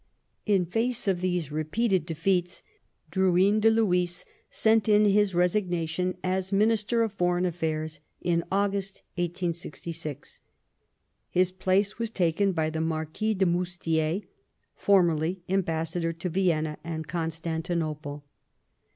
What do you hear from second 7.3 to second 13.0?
Affairs in August 1866. His place was taken by the